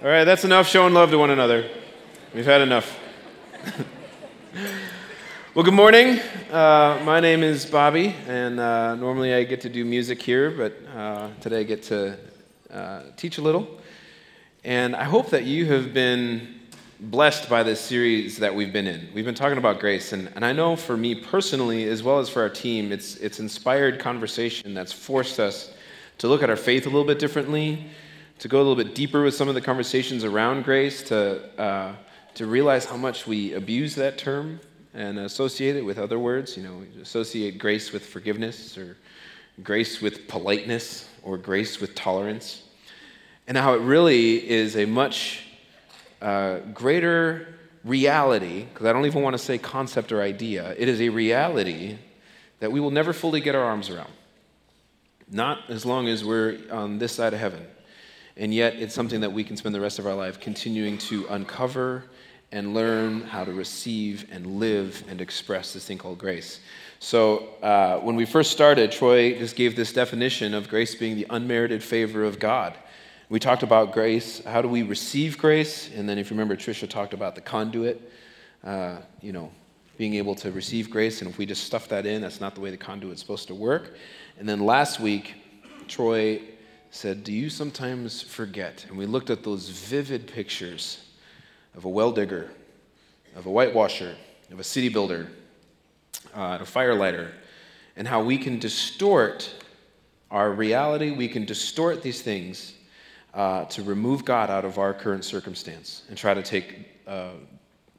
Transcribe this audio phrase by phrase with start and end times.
[0.00, 1.68] All right, that's enough showing love to one another.
[2.32, 3.00] We've had enough.
[5.56, 6.20] well, good morning.
[6.52, 10.76] Uh, my name is Bobby, and uh, normally I get to do music here, but
[10.96, 12.16] uh, today I get to
[12.72, 13.80] uh, teach a little.
[14.62, 16.60] And I hope that you have been
[17.00, 19.08] blessed by this series that we've been in.
[19.12, 22.28] We've been talking about grace, and, and I know for me personally, as well as
[22.28, 25.72] for our team, it's, it's inspired conversation that's forced us
[26.18, 27.84] to look at our faith a little bit differently
[28.38, 31.92] to go a little bit deeper with some of the conversations around grace, to, uh,
[32.34, 34.60] to realize how much we abuse that term
[34.94, 36.56] and associate it with other words.
[36.56, 38.96] You know, we associate grace with forgiveness or
[39.62, 42.62] grace with politeness or grace with tolerance.
[43.48, 45.44] And how it really is a much
[46.22, 51.00] uh, greater reality, because I don't even want to say concept or idea, it is
[51.00, 51.98] a reality
[52.60, 54.10] that we will never fully get our arms around.
[55.30, 57.66] Not as long as we're on this side of heaven.
[58.38, 61.26] And yet, it's something that we can spend the rest of our life continuing to
[61.26, 62.04] uncover
[62.52, 66.60] and learn how to receive and live and express this thing called grace.
[67.00, 71.26] So, uh, when we first started, Troy just gave this definition of grace being the
[71.30, 72.74] unmerited favor of God.
[73.28, 74.42] We talked about grace.
[74.44, 75.90] How do we receive grace?
[75.92, 78.12] And then, if you remember, Tricia talked about the conduit.
[78.62, 79.50] Uh, you know,
[79.96, 82.60] being able to receive grace, and if we just stuff that in, that's not the
[82.60, 83.94] way the conduit's supposed to work.
[84.38, 85.34] And then last week,
[85.88, 86.40] Troy
[86.90, 88.84] said, Do you sometimes forget?
[88.88, 91.04] And we looked at those vivid pictures
[91.74, 92.50] of a well digger,
[93.36, 94.16] of a whitewasher,
[94.50, 95.28] of a city builder,
[96.34, 97.30] uh, a firelighter,
[97.96, 99.52] and how we can distort
[100.30, 102.74] our reality, we can distort these things
[103.34, 107.30] uh, to remove God out of our current circumstance and try to take, uh,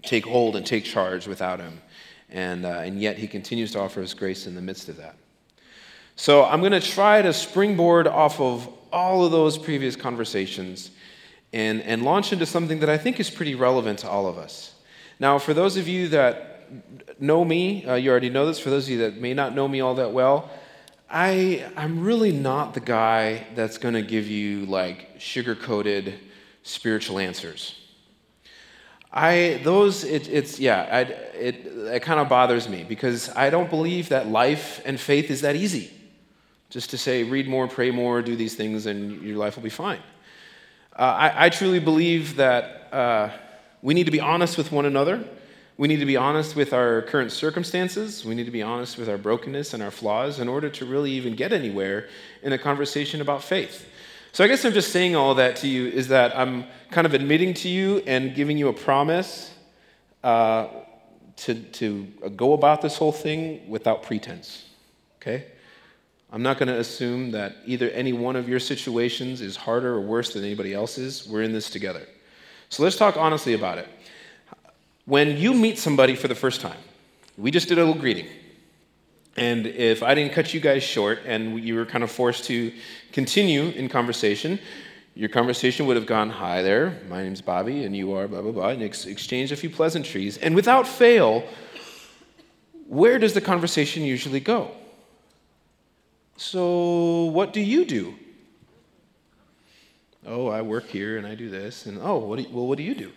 [0.04, 1.82] take hold and take charge without Him.
[2.30, 5.16] And, uh, and yet He continues to offer us grace in the midst of that.
[6.16, 10.92] So I'm going to try to springboard off of all of those previous conversations
[11.54, 14.74] and, and launch into something that I think is pretty relevant to all of us.
[15.20, 16.68] Now, for those of you that
[17.22, 18.60] know me, uh, you already know this.
[18.60, 20.50] For those of you that may not know me all that well,
[21.10, 26.20] I, I'm really not the guy that's going to give you like sugar coated
[26.64, 27.76] spiritual answers.
[29.12, 33.68] I those it, it's yeah I, it it kind of bothers me because I don't
[33.68, 35.92] believe that life and faith is that easy
[36.70, 39.70] just to say, read more, pray more, do these things, and your life will be
[39.70, 40.00] fine.
[40.96, 43.30] Uh, I, I, truly believe that uh,
[43.82, 45.24] we need to be honest with one another.
[45.78, 48.26] We need to be honest with our current circumstances.
[48.26, 51.12] We need to be honest with our brokenness and our flaws in order to really
[51.12, 52.10] even get anywhere
[52.44, 53.88] in a conversation about faith.
[54.34, 57.14] So I guess I'm just saying all that to you is that I'm kind of
[57.14, 59.54] admitting to you and giving you a promise
[60.24, 60.68] uh,
[61.38, 62.04] to, to
[62.36, 64.66] go about this whole thing without pretense.
[65.22, 65.46] Okay?
[66.32, 70.02] I'm not going to assume that either any one of your situations is harder or
[70.02, 71.28] worse than anybody else's.
[71.28, 72.06] We're in this together.
[72.70, 73.88] So let's talk honestly about it.
[75.06, 76.78] When you meet somebody for the first time,
[77.36, 78.28] we just did a little greeting.
[79.38, 82.72] And if I didn't cut you guys short and you were kind of forced to
[83.12, 84.60] continue in conversation,
[85.16, 88.52] your conversation would have gone, Hi there, my name's Bobby, and you are blah, blah,
[88.52, 90.38] blah, and ex- exchange a few pleasantries.
[90.38, 91.44] And without fail,
[92.88, 94.72] where does the conversation usually go?
[96.40, 98.16] So, what do you do?
[100.26, 101.86] Oh, I work here and I do this.
[101.86, 103.12] And oh, what do you, well, what do you do?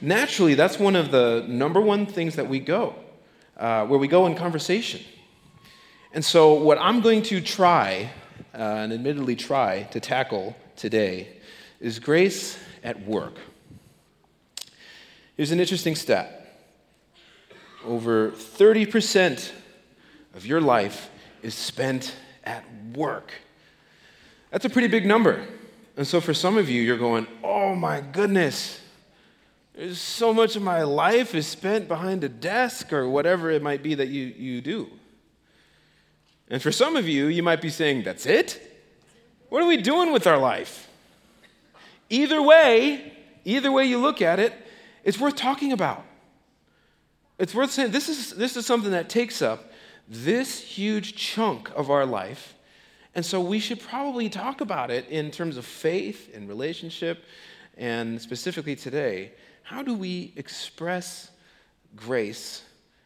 [0.00, 2.94] Naturally, that's one of the number one things that we go,
[3.58, 5.02] uh, where we go in conversation.
[6.14, 8.12] And so, what I'm going to try,
[8.54, 11.36] uh, and admittedly try, to tackle today
[11.80, 13.34] is grace at work.
[15.36, 16.34] Here's an interesting stat
[17.84, 19.52] over 30%
[20.34, 21.10] of your life
[21.42, 23.32] is spent at work.
[24.50, 25.46] That's a pretty big number.
[25.96, 28.80] And so for some of you, you're going, oh my goodness,
[29.74, 33.82] there's so much of my life is spent behind a desk or whatever it might
[33.82, 34.90] be that you, you do.
[36.48, 38.60] And for some of you, you might be saying, that's it?
[39.50, 40.88] What are we doing with our life?
[42.10, 43.12] Either way,
[43.44, 44.52] either way you look at it,
[45.04, 46.04] it's worth talking about.
[47.38, 49.67] It's worth saying this is, this is something that takes up
[50.08, 52.54] this huge chunk of our life.
[53.14, 57.24] And so we should probably talk about it in terms of faith and relationship,
[57.76, 59.32] and specifically today,
[59.62, 61.30] how do we express
[61.94, 62.62] grace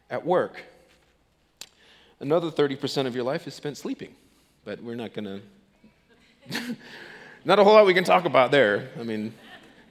[0.09, 0.63] at work?
[2.19, 4.15] Another 30% of your life is spent sleeping,
[4.63, 5.41] but we're not going
[6.51, 6.75] to,
[7.43, 8.89] not a whole lot we can talk about there.
[8.99, 9.33] I mean,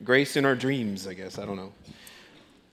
[0.03, 1.73] grace in our dreams, I guess, I don't know.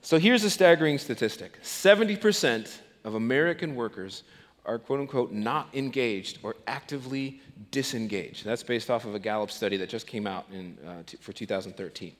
[0.02, 4.22] So here's a staggering statistic 70% of American workers
[4.64, 8.44] are quote unquote not engaged or actively disengaged.
[8.44, 11.32] That's based off of a Gallup study that just came out in, uh, t- for
[11.32, 12.14] 2013.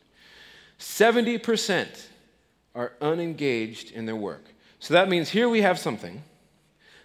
[0.78, 2.08] 70%
[2.74, 4.44] are unengaged in their work.
[4.78, 6.22] So that means here we have something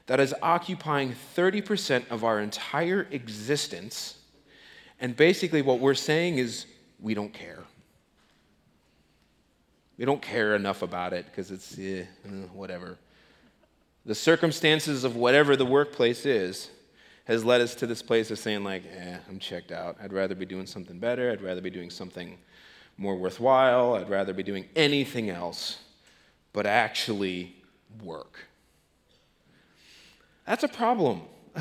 [0.07, 4.17] that is occupying 30% of our entire existence.
[4.99, 6.67] And basically, what we're saying is
[6.99, 7.63] we don't care.
[9.97, 12.97] We don't care enough about it because it's eh, eh, whatever.
[14.05, 16.69] The circumstances of whatever the workplace is
[17.25, 19.97] has led us to this place of saying, like, eh, I'm checked out.
[20.01, 21.31] I'd rather be doing something better.
[21.31, 22.37] I'd rather be doing something
[22.97, 23.95] more worthwhile.
[23.95, 25.79] I'd rather be doing anything else
[26.53, 27.55] but actually
[28.03, 28.45] work.
[30.45, 31.23] That's a problem.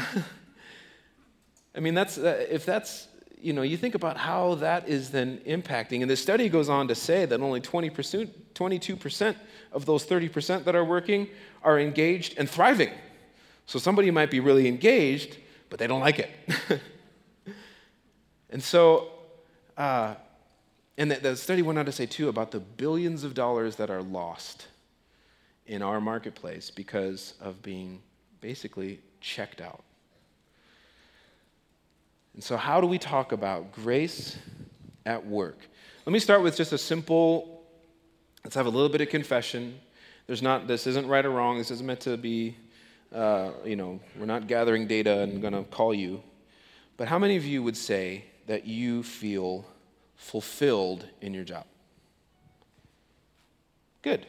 [1.75, 3.09] I mean, that's, uh, if that's,
[3.41, 6.03] you know, you think about how that is then impacting.
[6.03, 9.37] And the study goes on to say that only 20%, 22%
[9.75, 11.29] of those 30% that are working
[11.63, 12.91] are engaged and thriving.
[13.67, 15.37] So somebody might be really engaged,
[15.69, 16.31] but they don't like it.
[18.51, 19.09] and so,
[19.77, 20.15] uh,
[20.97, 23.91] and the, the study went on to say too about the billions of dollars that
[23.91, 24.69] are lost
[25.67, 28.01] in our marketplace because of being
[28.41, 29.83] basically checked out.
[32.35, 34.37] And so, how do we talk about grace
[35.07, 35.59] at work?
[36.05, 37.54] Let me start with just a simple,
[38.45, 39.81] let's have a little bit of confession.
[40.27, 41.59] There's not, this isn't right or wrong.
[41.59, 42.57] This isn't meant to be,
[43.13, 46.23] uh, you know, we're not gathering data and going to call you.
[46.97, 49.67] But how many of you would say that you feel
[50.17, 51.65] fulfilled in your job?
[54.03, 54.27] Good.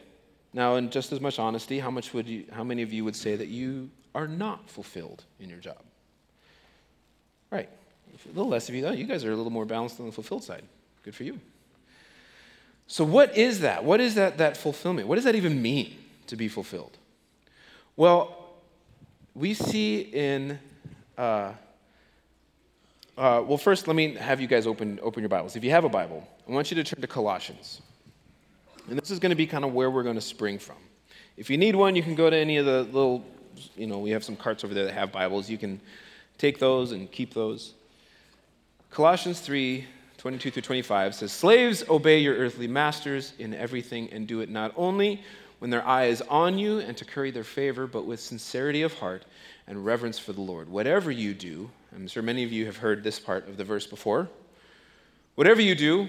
[0.52, 3.16] Now, in just as much honesty, how much would you, how many of you would
[3.16, 5.82] say that you are not fulfilled in your job?
[7.50, 7.68] Right.
[8.24, 8.86] A little less of you.
[8.86, 10.62] Oh, you guys are a little more balanced on the fulfilled side.
[11.02, 11.38] Good for you.
[12.88, 13.84] So, what is that?
[13.84, 15.08] What is that, that fulfillment?
[15.08, 15.96] What does that even mean
[16.28, 16.96] to be fulfilled?
[17.96, 18.54] Well,
[19.34, 20.58] we see in,
[21.18, 21.52] uh,
[23.18, 25.56] uh, well, first, let me have you guys open, open your Bibles.
[25.56, 27.80] If you have a Bible, I want you to turn to Colossians.
[28.88, 30.76] And this is going to be kind of where we're going to spring from.
[31.36, 33.24] If you need one, you can go to any of the little,
[33.76, 35.50] you know, we have some carts over there that have Bibles.
[35.50, 35.80] You can
[36.38, 37.74] take those and keep those.
[38.90, 39.86] Colossians 3
[40.26, 44.72] 22 through 25 says, Slaves, obey your earthly masters in everything and do it not
[44.74, 45.22] only
[45.60, 48.92] when their eye is on you and to curry their favor, but with sincerity of
[48.94, 49.24] heart
[49.68, 50.68] and reverence for the Lord.
[50.68, 53.86] Whatever you do, I'm sure many of you have heard this part of the verse
[53.86, 54.28] before.
[55.36, 56.08] Whatever you do,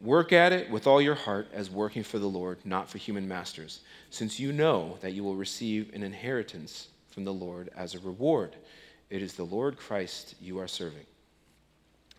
[0.00, 3.26] work at it with all your heart as working for the Lord, not for human
[3.26, 3.80] masters,
[4.10, 8.54] since you know that you will receive an inheritance from the Lord as a reward.
[9.10, 11.06] It is the Lord Christ you are serving.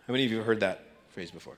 [0.06, 0.87] How many of you have heard that
[1.18, 1.58] phrase before?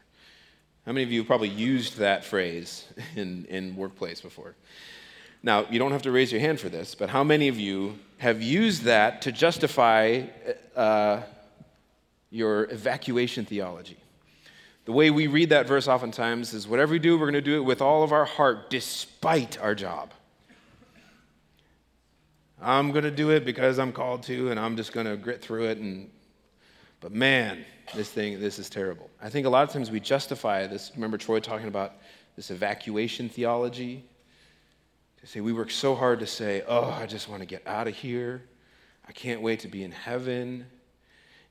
[0.86, 2.86] How many of you have probably used that phrase
[3.18, 4.56] in, in workplace before?
[5.44, 8.00] Now, you don't have to raise your hand for this, but how many of you
[8.20, 10.22] have used that to justify
[10.78, 11.24] uh,
[12.32, 13.98] your evacuation theology?
[14.86, 17.58] The way we read that verse oftentimes is whatever we do, we're going to do
[17.58, 20.14] it with all of our heart, despite our job.
[22.62, 25.42] I'm going to do it because I'm called to, and I'm just going to grit
[25.42, 25.80] through it.
[25.80, 26.10] And,
[27.02, 29.10] but man, this thing, this is terrible.
[29.22, 30.92] I think a lot of times we justify this.
[30.96, 31.94] Remember Troy talking about
[32.36, 34.04] this evacuation theology?
[35.22, 37.88] To say we work so hard to say, oh, I just want to get out
[37.88, 38.44] of here.
[39.08, 40.66] I can't wait to be in heaven.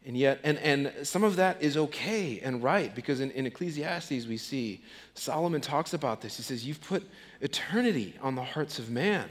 [0.06, 4.26] And yet, and, and some of that is okay and right because in, in Ecclesiastes
[4.26, 4.82] we see
[5.14, 6.37] Solomon talks about this.
[6.37, 7.02] He says, You've put
[7.40, 9.30] eternity on the hearts of man.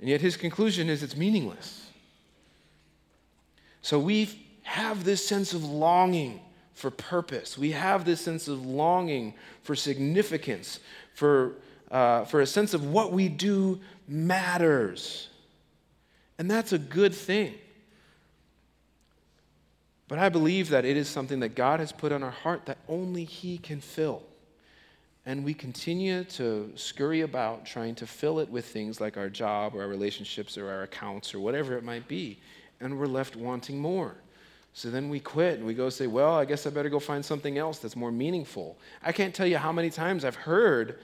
[0.00, 1.86] And yet his conclusion is it's meaningless.
[3.82, 6.40] So we have this sense of longing
[6.74, 7.56] for purpose.
[7.56, 9.32] We have this sense of longing
[9.62, 10.80] for significance,
[11.14, 11.54] for,
[11.90, 15.30] uh, for a sense of what we do matters.
[16.38, 17.54] And that's a good thing.
[20.06, 22.76] But I believe that it is something that God has put on our heart that
[22.88, 24.22] only He can fill.
[25.24, 29.74] And we continue to scurry about trying to fill it with things like our job
[29.74, 32.38] or our relationships or our accounts or whatever it might be.
[32.80, 34.14] And we're left wanting more.
[34.78, 37.24] So then we quit and we go say, well, I guess I better go find
[37.24, 38.78] something else that's more meaningful.
[39.02, 41.00] I can't tell you how many times I've heard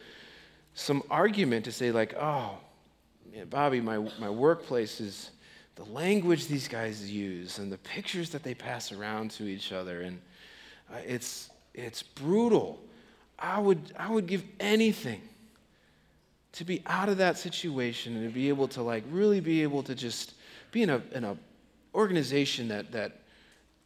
[0.75, 2.57] some argument to say, like, oh,
[3.51, 5.33] Bobby, my, my workplace is
[5.75, 10.03] the language these guys use and the pictures that they pass around to each other.
[10.03, 10.21] And
[10.89, 12.81] uh, it's, it's brutal.
[13.41, 15.21] I would, I would give anything
[16.53, 19.83] to be out of that situation and to be able to like really be able
[19.83, 20.35] to just
[20.71, 21.37] be in a, in a
[21.93, 23.19] organization that, that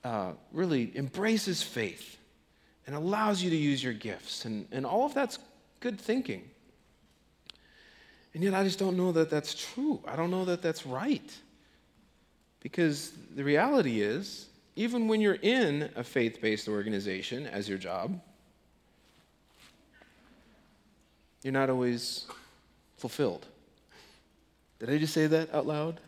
[0.05, 2.17] uh, really embraces faith
[2.87, 4.45] and allows you to use your gifts.
[4.45, 5.39] And, and all of that's
[5.81, 6.49] good thinking.
[8.35, 10.01] And yet, I just don't know that that's true.
[10.07, 11.37] I don't know that that's right.
[12.61, 18.21] Because the reality is, even when you're in a faith based organization as your job,
[21.43, 22.27] you're not always
[22.97, 23.47] fulfilled.
[24.79, 26.01] Did I just say that out loud?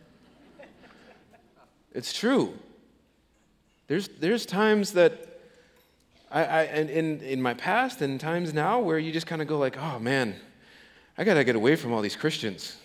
[1.93, 2.53] It's true.
[3.91, 5.41] There's, there's times that
[6.31, 9.57] I, I in, in my past and times now where you just kind of go
[9.57, 10.33] like, oh man,
[11.17, 12.77] I gotta get away from all these Christians.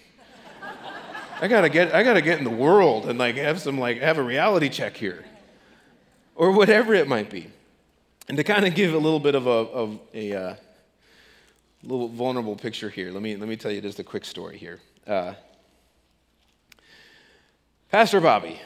[1.40, 4.18] I gotta get, I gotta get in the world and like have some like have
[4.18, 5.25] a reality check here,
[6.34, 7.52] or whatever it might be,
[8.28, 10.54] and to kind of give a little bit of a, of a uh,
[11.84, 13.12] little vulnerable picture here.
[13.12, 14.80] Let me let me tell you just a quick story here.
[15.06, 15.34] Uh,
[17.92, 18.60] Pastor Bobby,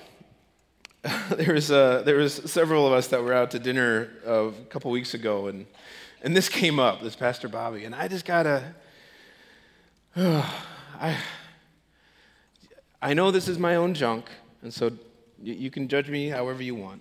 [1.31, 4.53] there was uh, there was several of us that were out to dinner uh, a
[4.69, 5.67] couple weeks ago, and
[6.23, 7.03] and this came up.
[7.03, 8.75] This Pastor Bobby, and I just gotta.
[10.17, 11.17] I
[13.01, 14.27] I know this is my own junk,
[14.63, 14.91] and so
[15.43, 17.01] you can judge me however you want.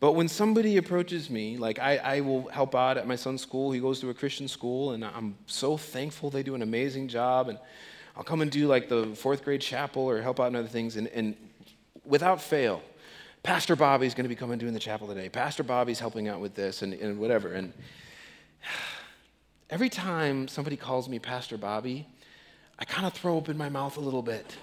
[0.00, 3.70] But when somebody approaches me, like I, I will help out at my son's school.
[3.70, 7.48] He goes to a Christian school, and I'm so thankful they do an amazing job.
[7.48, 7.58] And
[8.16, 10.96] I'll come and do like the fourth grade chapel or help out in other things.
[10.96, 11.36] And, and
[12.04, 12.82] without fail,
[13.46, 15.28] Pastor Bobby's going to be coming doing the chapel today.
[15.28, 17.52] Pastor Bobby's helping out with this and, and whatever.
[17.52, 17.72] And
[19.70, 22.08] every time somebody calls me Pastor Bobby,
[22.76, 24.56] I kind of throw open my mouth a little bit.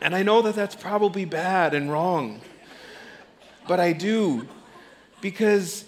[0.00, 2.40] and I know that that's probably bad and wrong,
[3.68, 4.48] but I do
[5.20, 5.84] because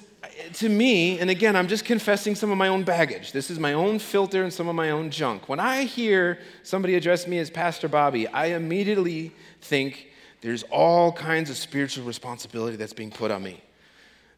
[0.53, 3.33] to me, and again, I'm just confessing some of my own baggage.
[3.33, 5.49] This is my own filter and some of my own junk.
[5.49, 10.13] When I hear somebody address me as Pastor Bobby, I immediately think
[10.45, 13.63] there's all kinds of spiritual responsibility that's being put on me.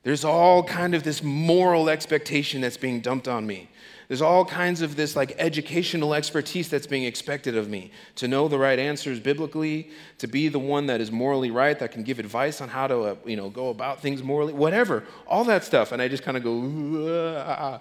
[0.05, 3.69] There's all kind of this moral expectation that's being dumped on me.
[4.07, 8.47] There's all kinds of this like educational expertise that's being expected of me to know
[8.47, 12.21] the right answers biblically, to be the one that is morally right, that can give
[12.21, 15.91] advice on how to uh, you know go about things morally, whatever, all that stuff.
[15.91, 17.81] And I just kind of go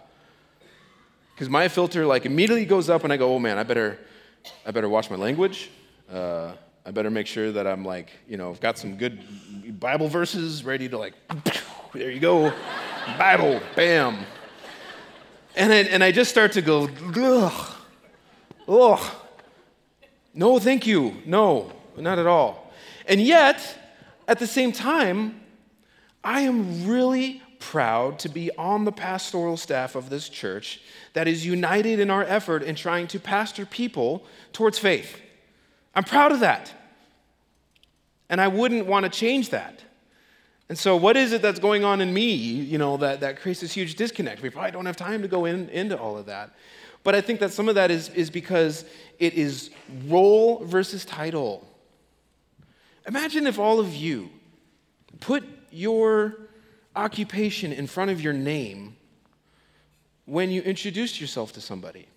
[1.36, 4.00] because my filter like immediately goes up, and I go, oh man, I better,
[4.65, 5.70] I better watch my language.
[6.12, 6.53] Uh,
[6.86, 10.63] I better make sure that I'm like, you know, I've got some good Bible verses
[10.63, 11.13] ready to like,
[11.94, 12.54] there you go,
[13.18, 14.20] Bible, bam.
[15.56, 17.75] And I, and I just start to go, ugh,
[18.68, 19.15] ugh.
[20.36, 21.15] No, thank you.
[21.25, 22.72] No, not at all.
[23.08, 23.80] And yet,
[24.27, 25.42] at the same time,
[26.24, 30.82] I am really proud to be on the pastoral staff of this church
[31.13, 34.24] that is united in our effort in trying to pastor people
[34.54, 35.22] towards faith.
[35.96, 36.74] I'm proud of that.
[38.30, 39.82] And I wouldn't want to change that.
[40.68, 43.62] And so, what is it that's going on in me, you know, that, that creates
[43.62, 44.42] this huge disconnect?
[44.42, 46.56] We probably don't have time to go in, into all of that.
[47.04, 48.84] But I think that some of that is, is because
[49.20, 49.70] it is
[50.08, 51.68] role versus title.
[53.08, 54.32] Imagine if all of you
[55.20, 56.36] put your
[56.96, 58.96] occupation in front of your name
[60.25, 62.08] when you introduced yourself to somebody.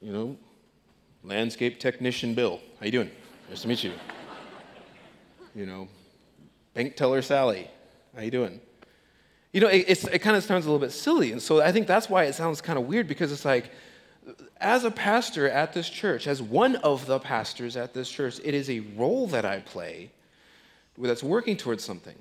[0.00, 0.36] You know,
[1.24, 2.60] landscape technician Bill.
[2.78, 3.10] How you doing?
[3.48, 3.92] Nice to meet you.
[5.54, 5.88] You know,
[6.74, 7.68] bank teller Sally.
[8.14, 8.60] How you doing?
[9.52, 11.88] You know, it, it kind of sounds a little bit silly, and so I think
[11.88, 13.70] that's why it sounds kind of weird because it's like,
[14.60, 18.54] as a pastor at this church, as one of the pastors at this church, it
[18.54, 20.12] is a role that I play
[20.96, 22.16] that's working towards something.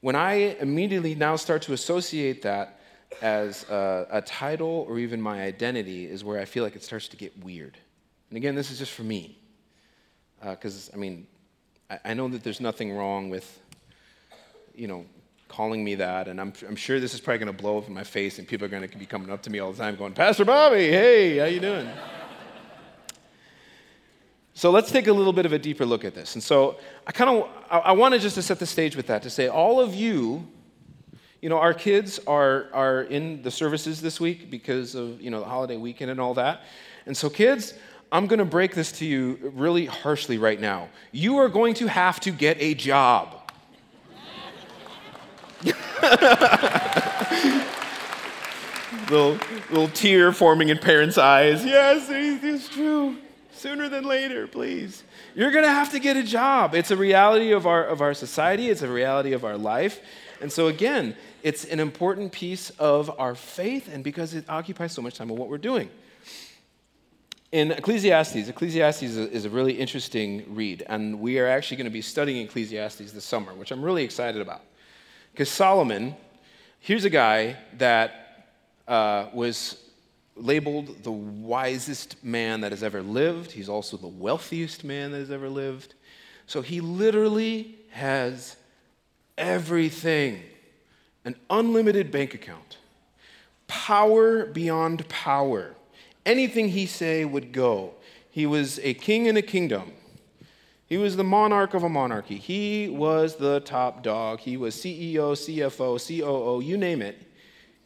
[0.00, 2.80] When I immediately now start to associate that
[3.22, 7.06] as a, a title or even my identity, is where I feel like it starts
[7.08, 7.78] to get weird.
[8.34, 9.38] And again, this is just for me.
[10.44, 11.28] Because, uh, I mean,
[11.88, 13.60] I, I know that there's nothing wrong with,
[14.74, 15.06] you know,
[15.46, 16.26] calling me that.
[16.26, 18.48] And I'm, I'm sure this is probably going to blow up in my face, and
[18.48, 20.88] people are going to be coming up to me all the time going, Pastor Bobby,
[20.88, 21.88] hey, how you doing?
[24.54, 26.34] so let's take a little bit of a deeper look at this.
[26.34, 29.22] And so I kind of, I, I wanted just to set the stage with that,
[29.22, 30.44] to say all of you,
[31.40, 35.38] you know, our kids are, are in the services this week because of, you know,
[35.38, 36.62] the holiday weekend and all that.
[37.06, 37.74] And so kids,
[38.14, 40.88] I'm going to break this to you really harshly right now.
[41.10, 43.40] You are going to have to get a job.
[49.10, 49.36] little,
[49.68, 51.64] little tear forming in parents' eyes.
[51.64, 53.16] Yes, it's true.
[53.52, 55.02] Sooner than later, please.
[55.34, 56.76] You're going to have to get a job.
[56.76, 60.00] It's a reality of our, of our society, it's a reality of our life.
[60.40, 65.02] And so, again, it's an important piece of our faith, and because it occupies so
[65.02, 65.90] much time of what we're doing
[67.54, 72.02] in Ecclesiastes, Ecclesiastes is a, really interesting read, and we are actually going to be
[72.02, 74.62] studying Ecclesiastes this summer, which I'm really excited about.
[75.30, 76.16] Because Solomon,
[76.80, 78.48] here's a guy that
[78.88, 79.80] uh, was
[80.34, 83.52] labeled the wisest man that has ever lived.
[83.52, 85.94] He's also the wealthiest man that has ever lived.
[86.48, 88.56] So he literally has
[89.38, 90.42] everything
[91.24, 92.78] an unlimited bank account,
[93.68, 95.76] power beyond power.
[96.26, 97.94] Anything he say would go.
[98.30, 99.92] He was a king in a kingdom.
[100.86, 102.36] He was the monarch of a monarchy.
[102.36, 104.40] He was the top dog.
[104.40, 107.20] He was CEO, CFO, COO, you name it.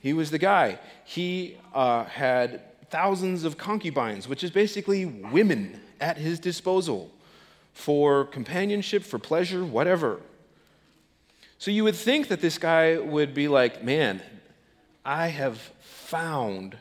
[0.00, 0.78] He was the guy.
[1.04, 7.11] He uh, had thousands of concubines, which is basically women at his disposal
[7.73, 10.21] for companionship, for pleasure, whatever.
[11.59, 14.23] So you would think that this guy would be like, man,
[15.04, 16.76] I have found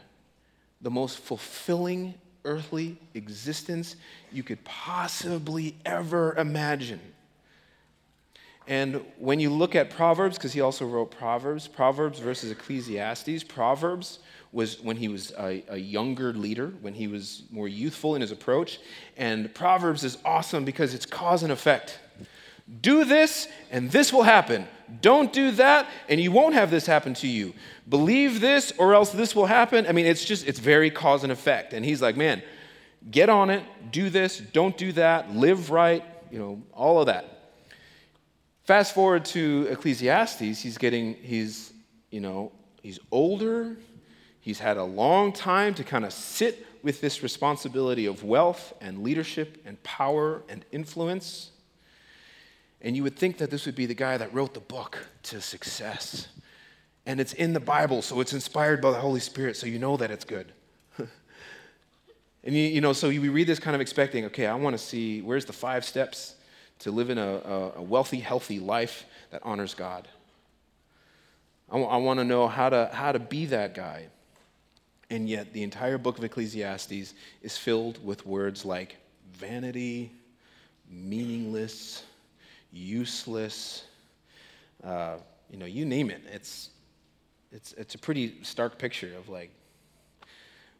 [0.88, 2.13] the most fulfilling
[2.46, 3.98] earthly existence
[4.32, 7.01] you could possibly ever imagine.
[8.67, 14.20] And when you look at Proverbs, because he also wrote Proverbs, Proverbs versus Ecclesiastes, Proverbs
[14.53, 18.32] was when he was a, a, younger leader, when he was more youthful in his
[18.32, 18.79] approach.
[19.17, 22.00] And Proverbs is awesome because it's cause and effect.
[22.82, 24.68] Do this, and this will happen.
[25.02, 27.54] Don't do that, and you won't have this happen to you.
[27.88, 29.86] Believe this, or else this will happen.
[29.88, 31.74] I mean, it's just, it's very cause and effect.
[31.74, 32.42] And he's like, man,
[33.10, 37.54] get on it, do this, don't do that, live right, you know, all of that.
[38.64, 41.72] Fast forward to Ecclesiastes, he's getting, he's,
[42.12, 43.78] you know, he's older,
[44.42, 49.04] he's had a long time to kind of sit with this responsibility of wealth and
[49.04, 51.52] leadership and power and influence.
[52.88, 55.41] And you would think that this would be the guy that wrote the book to
[55.41, 56.29] success.
[57.06, 59.98] And it's in the Bible, so it's inspired by the Holy Spirit, so you know
[59.98, 60.53] that it's good.
[60.98, 64.82] and you, you, know, so we read this kind of expecting, okay, I want to
[64.82, 66.36] see where's the five steps
[66.79, 70.08] to living in a, a wealthy, healthy life that honors God.
[71.70, 74.06] I, w- I want to know how to, how to be that guy.
[75.10, 78.96] And yet, the entire book of Ecclesiastes is filled with words like
[79.34, 80.13] vanity,
[80.89, 82.03] meaningless,
[82.72, 83.86] useless,
[84.84, 85.18] uh,
[85.50, 86.22] you know, you name it.
[86.32, 86.70] It's,
[87.52, 89.52] it's, it's a pretty stark picture of like,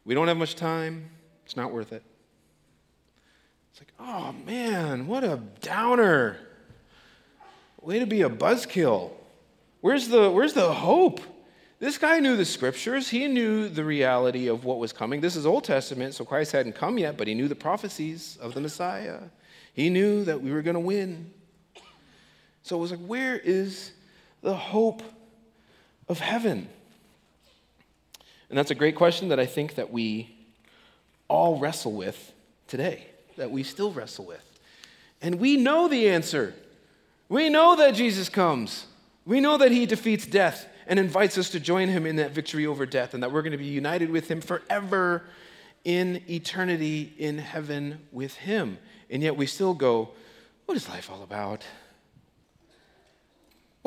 [0.04, 1.10] we don't have much time,
[1.44, 2.02] it's not worth it.
[3.72, 6.38] It's like, oh man, what a downer.
[7.80, 9.12] Way to be a buzzkill.
[9.80, 11.20] Where's the, where's the hope?
[11.78, 13.08] This guy knew the scriptures.
[13.08, 15.20] He knew the reality of what was coming.
[15.20, 18.54] This is Old Testament, so Christ hadn't come yet, but he knew the prophecies of
[18.54, 19.20] the Messiah.
[19.72, 21.32] He knew that we were going to win.
[22.68, 23.92] So it was like, where is
[24.42, 25.02] the hope
[26.06, 26.68] of heaven?
[28.50, 30.36] And that's a great question that I think that we
[31.28, 32.34] all wrestle with
[32.66, 33.06] today,
[33.38, 34.44] that we still wrestle with.
[35.22, 36.52] And we know the answer.
[37.30, 38.84] We know that Jesus comes.
[39.24, 42.66] We know that he defeats death and invites us to join him in that victory
[42.66, 45.24] over death and that we're going to be united with him forever
[45.84, 48.76] in eternity in heaven with him.
[49.08, 50.10] And yet we still go,
[50.66, 51.64] what is life all about?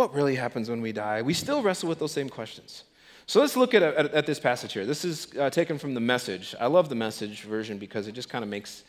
[0.01, 1.21] What really happens when we die?
[1.21, 2.85] We still wrestle with those same questions.
[3.27, 4.83] So let's look at, at, at this passage here.
[4.83, 6.55] This is uh, taken from the message.
[6.59, 8.83] I love the message version because it just kind of makes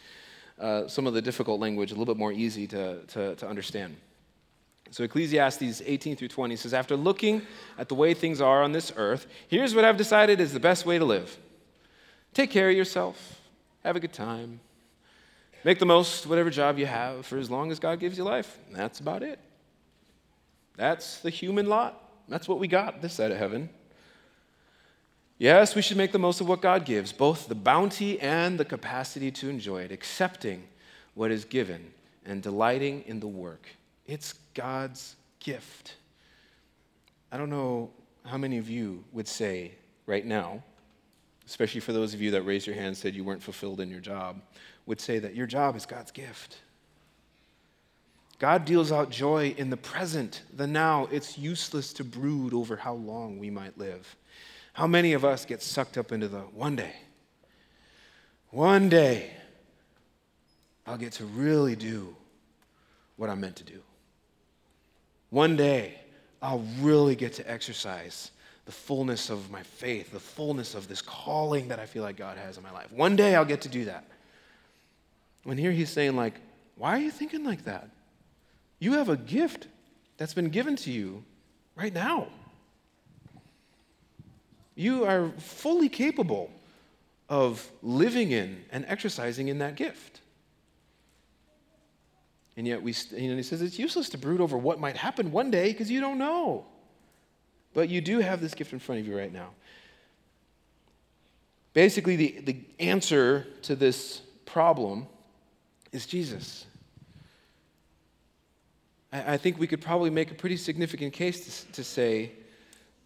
[0.58, 3.94] uh, some of the difficult language a little bit more easy to, to, to understand.
[4.90, 7.42] So Ecclesiastes 18 through 20 says, After looking
[7.76, 10.86] at the way things are on this earth, here's what I've decided is the best
[10.86, 11.36] way to live.
[12.32, 13.38] Take care of yourself,
[13.84, 14.60] have a good time,
[15.62, 18.58] make the most whatever job you have for as long as God gives you life.
[18.70, 19.38] That's about it.
[20.82, 22.10] That's the human lot.
[22.28, 23.70] That's what we got this side of heaven.
[25.38, 28.64] Yes, we should make the most of what God gives, both the bounty and the
[28.64, 30.64] capacity to enjoy it, accepting
[31.14, 31.92] what is given
[32.26, 33.68] and delighting in the work.
[34.06, 35.94] It's God's gift.
[37.30, 37.90] I don't know
[38.24, 40.64] how many of you would say right now,
[41.46, 43.88] especially for those of you that raised your hand and said you weren't fulfilled in
[43.88, 44.42] your job,
[44.86, 46.58] would say that your job is God's gift.
[48.42, 51.06] God deals out joy in the present, the now.
[51.12, 54.16] It's useless to brood over how long we might live.
[54.72, 56.92] How many of us get sucked up into the one day?
[58.50, 59.30] One day,
[60.88, 62.16] I'll get to really do
[63.14, 63.80] what I'm meant to do.
[65.30, 66.00] One day,
[66.42, 68.32] I'll really get to exercise
[68.64, 72.36] the fullness of my faith, the fullness of this calling that I feel like God
[72.38, 72.90] has in my life.
[72.90, 74.04] One day, I'll get to do that.
[75.44, 76.40] When here he's saying, like,
[76.74, 77.88] why are you thinking like that?
[78.82, 79.68] You have a gift
[80.16, 81.22] that's been given to you
[81.76, 82.26] right now.
[84.74, 86.50] You are fully capable
[87.28, 90.20] of living in and exercising in that gift.
[92.56, 95.30] And yet, we, you know, he says it's useless to brood over what might happen
[95.30, 96.66] one day because you don't know.
[97.74, 99.50] But you do have this gift in front of you right now.
[101.72, 105.06] Basically, the, the answer to this problem
[105.92, 106.66] is Jesus.
[109.12, 112.32] I, think we could probably make a pretty significant case to, to say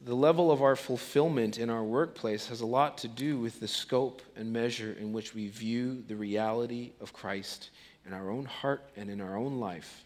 [0.02, 3.66] the level of our fulfillment in our workplace has a lot to do with the
[3.66, 7.70] scope and measure in which we view the reality of Christ
[8.06, 10.04] in our own heart and in our own life.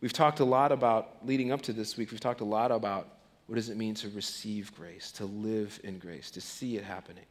[0.00, 3.08] We've talked a lot about, leading up to this week, we've talked a lot about
[3.46, 7.26] what does it mean to receive grace, to live in grace, to see it happening.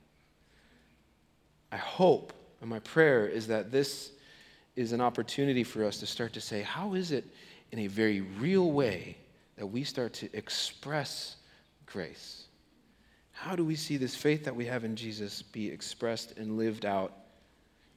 [1.72, 4.12] I hope, and my prayer is that this
[4.76, 7.26] is an opportunity for us to start to say, how is it
[7.72, 9.18] in a very real way
[9.58, 11.36] that we start to express
[11.86, 12.46] grace?
[13.32, 16.86] How do we see this faith that we have in Jesus be expressed and lived
[16.86, 17.14] out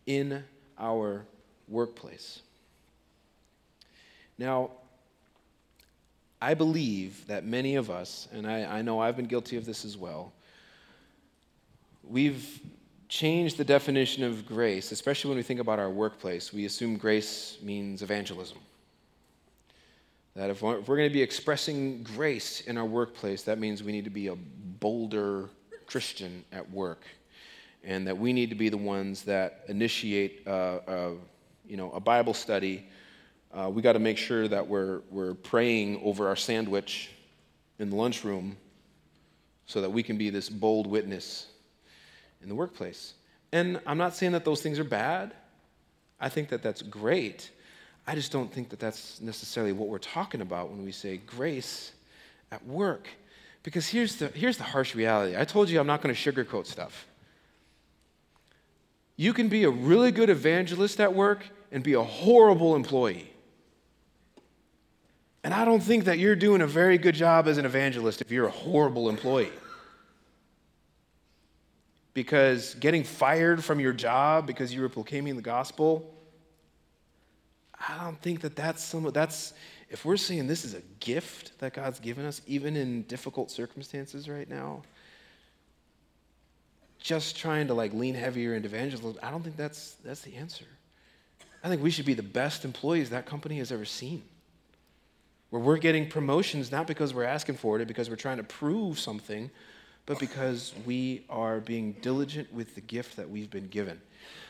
[0.06, 0.42] in
[0.78, 1.24] our
[1.68, 2.42] workplace?
[4.38, 4.70] Now,
[6.40, 9.84] I believe that many of us, and I, I, know I've been guilty of this
[9.84, 10.32] as well,
[12.02, 12.60] we've
[13.14, 16.52] changed the definition of grace, especially when we think about our workplace.
[16.52, 18.58] We assume grace means evangelism.
[20.34, 24.02] That if we're, going to be expressing grace in our workplace, that means we need
[24.02, 25.48] to be a bolder
[25.86, 27.04] Christian at work.
[27.84, 31.10] And that we need to be the ones that initiate uh, uh,
[31.64, 32.88] you know, a Bible study
[33.52, 37.10] uh, we got to make sure that we're, we're praying over our sandwich
[37.78, 38.56] in the lunchroom
[39.66, 41.46] so that we can be this bold witness
[42.44, 43.14] in the workplace.
[43.50, 45.34] And I'm not saying that those things are bad.
[46.20, 47.50] I think that that's great.
[48.06, 51.92] I just don't think that that's necessarily what we're talking about when we say grace
[52.52, 53.08] at work.
[53.62, 55.36] Because here's the, here's the harsh reality.
[55.36, 57.06] I told you I'm not going to sugarcoat stuff.
[59.16, 63.30] You can be a really good evangelist at work and be a horrible employee.
[65.42, 68.30] And I don't think that you're doing a very good job as an evangelist if
[68.30, 69.52] you're a horrible employee.
[72.14, 76.14] Because getting fired from your job because you were proclaiming the gospel,
[77.88, 79.52] I don't think that that's some that's
[79.90, 84.28] if we're saying this is a gift that God's given us even in difficult circumstances
[84.28, 84.82] right now,
[86.98, 90.66] just trying to like lean heavier into evangelism, I don't think that's that's the answer.
[91.62, 94.22] I think we should be the best employees that company has ever seen
[95.54, 98.42] where we're getting promotions not because we're asking for it, but because we're trying to
[98.42, 99.48] prove something,
[100.06, 104.00] but because we are being diligent with the gift that we've been given.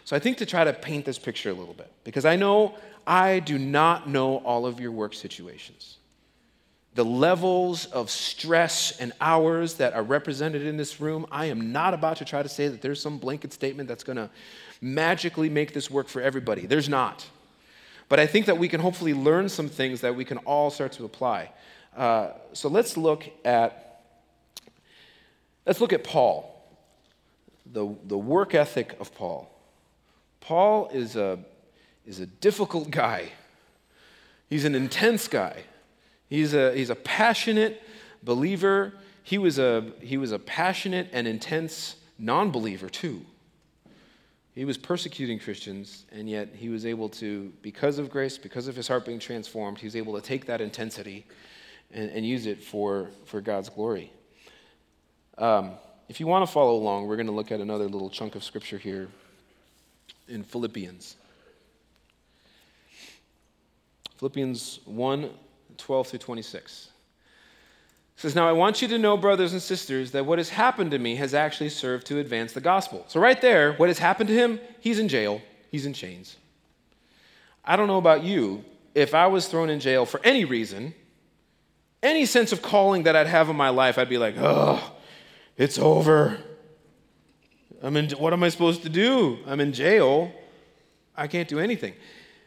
[0.05, 2.75] So I think to try to paint this picture a little bit, because I know
[3.07, 5.99] I do not know all of your work situations.
[6.95, 11.93] The levels of stress and hours that are represented in this room, I am not
[11.93, 14.31] about to try to say that there's some blanket statement that's going to
[14.81, 16.67] magically make this work for everybody.
[16.67, 17.27] There's not.
[18.09, 20.93] But I think that we can hopefully learn some things that we can all start
[20.93, 21.51] to apply.
[21.97, 23.94] Uh, so let's look at
[25.67, 26.51] let's look at Paul,
[27.67, 29.51] the, the work ethic of Paul.
[30.41, 31.39] Paul is a,
[32.07, 33.33] is a difficult guy.
[34.49, 35.63] He's an intense guy.
[36.29, 37.83] He's a, he's a passionate
[38.23, 38.93] believer.
[39.23, 43.25] He was a, he was a passionate and intense non believer, too.
[44.55, 48.77] He was persecuting Christians, and yet he was able to, because of grace, because of
[48.77, 51.27] his heart being transformed, he was able to take that intensity
[51.93, 54.13] and, and use it for, for God's glory.
[55.39, 55.73] Um,
[56.09, 58.45] if you want to follow along, we're going to look at another little chunk of
[58.45, 59.09] scripture here
[60.29, 61.17] in Philippians.
[64.17, 65.31] Philippians 1
[65.77, 66.89] 12 through 26
[68.17, 70.99] says, Now I want you to know, brothers and sisters, that what has happened to
[70.99, 73.05] me has actually served to advance the gospel.
[73.09, 74.61] So, right there, what has happened to him?
[74.81, 76.37] He's in jail, he's in chains.
[77.65, 78.65] I don't know about you.
[78.95, 80.95] If I was thrown in jail for any reason,
[82.03, 84.94] any sense of calling that I'd have in my life, I'd be like, oh,
[85.57, 86.39] it's over.
[87.83, 89.39] I'm in, what am I supposed to do?
[89.47, 90.33] I'm in jail.
[91.17, 91.95] I can't do anything.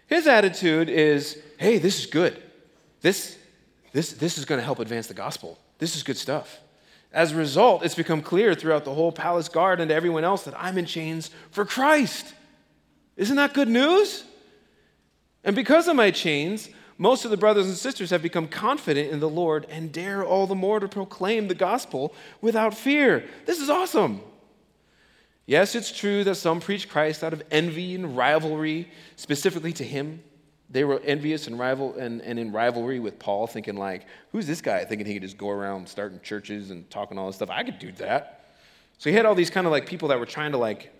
[0.08, 2.41] His attitude is, hey, this is good.
[3.02, 3.38] This,
[3.93, 5.60] this, this is going to help advance the gospel.
[5.78, 6.60] This is good stuff.
[7.13, 10.43] As a result, it's become clear throughout the whole palace guard and to everyone else
[10.43, 12.34] that I'm in chains for Christ.
[13.15, 14.24] Isn't that good news?
[15.43, 19.20] And because of my chains, most of the brothers and sisters have become confident in
[19.20, 23.24] the Lord and dare all the more to proclaim the gospel without fear.
[23.46, 24.22] This is awesome.
[25.46, 30.22] Yes, it's true that some preach Christ out of envy and rivalry, specifically to him.
[30.70, 34.60] They were envious and rival and, and in rivalry with Paul, thinking like, who's this
[34.60, 34.84] guy?
[34.84, 37.50] Thinking he could just go around starting churches and talking all this stuff.
[37.50, 38.56] I could do that.
[38.98, 40.94] So he had all these kind of like people that were trying to like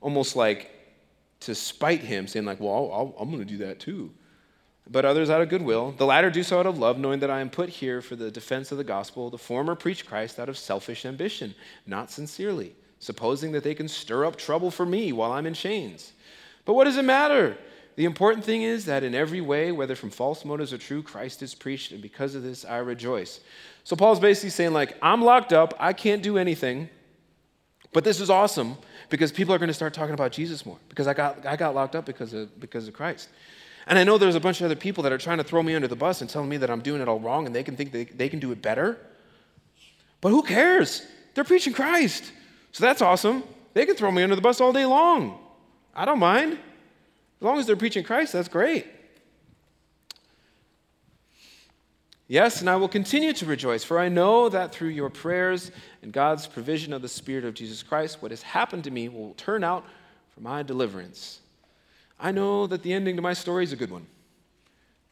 [0.00, 0.70] almost like
[1.40, 4.12] to spite him, saying like, well, i am going to do that too.
[4.90, 5.92] But others out of goodwill.
[5.96, 8.30] The latter do so out of love, knowing that I am put here for the
[8.30, 9.28] defense of the gospel.
[9.28, 11.54] The former preach Christ out of selfish ambition,
[11.86, 16.12] not sincerely, supposing that they can stir up trouble for me while I'm in chains.
[16.64, 17.58] But what does it matter?
[17.96, 21.42] The important thing is that in every way, whether from false motives or true, Christ
[21.42, 23.40] is preached, and because of this, I rejoice.
[23.82, 26.88] So Paul's basically saying, like, I'm locked up, I can't do anything,
[27.92, 28.76] but this is awesome
[29.08, 31.74] because people are going to start talking about Jesus more because I got, I got
[31.74, 33.30] locked up because of, because of Christ.
[33.88, 35.74] And I know there's a bunch of other people that are trying to throw me
[35.74, 37.74] under the bus and telling me that I'm doing it all wrong and they can
[37.74, 38.98] think they, they can do it better.
[40.20, 41.02] But who cares?
[41.34, 42.32] They're preaching Christ.
[42.72, 43.42] So that's awesome.
[43.72, 45.38] They can throw me under the bus all day long.
[45.94, 46.52] I don't mind.
[46.52, 48.86] As long as they're preaching Christ, that's great.
[52.26, 55.70] Yes, and I will continue to rejoice, for I know that through your prayers
[56.02, 59.32] and God's provision of the Spirit of Jesus Christ, what has happened to me will
[59.34, 59.86] turn out
[60.34, 61.40] for my deliverance.
[62.18, 64.06] I know that the ending to my story is a good one.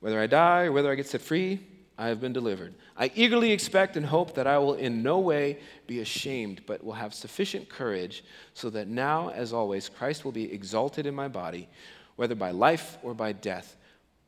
[0.00, 1.60] Whether I die or whether I get set free,
[1.98, 2.74] I have been delivered.
[2.96, 6.92] I eagerly expect and hope that I will in no way be ashamed, but will
[6.92, 11.68] have sufficient courage so that now, as always, Christ will be exalted in my body,
[12.16, 13.76] whether by life or by death.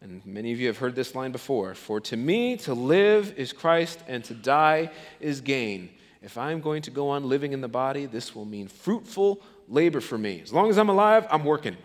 [0.00, 3.52] And many of you have heard this line before For to me, to live is
[3.52, 5.90] Christ, and to die is gain.
[6.22, 10.00] If I'm going to go on living in the body, this will mean fruitful labor
[10.00, 10.40] for me.
[10.40, 11.76] As long as I'm alive, I'm working.